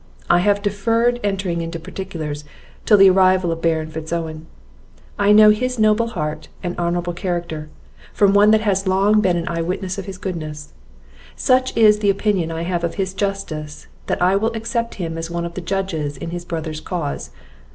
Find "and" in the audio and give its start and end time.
6.63-6.75